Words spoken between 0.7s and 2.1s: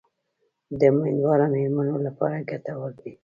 د امیندواره میرمنو